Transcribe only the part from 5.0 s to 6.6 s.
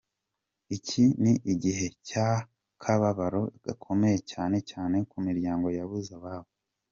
ku miryango yabuze ababo.